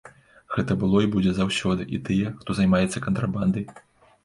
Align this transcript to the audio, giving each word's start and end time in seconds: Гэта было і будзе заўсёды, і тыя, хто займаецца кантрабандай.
Гэта 0.53 0.77
было 0.83 0.97
і 1.07 1.09
будзе 1.15 1.33
заўсёды, 1.41 1.87
і 1.97 2.01
тыя, 2.09 2.33
хто 2.41 2.59
займаецца 2.63 3.05
кантрабандай. 3.07 3.71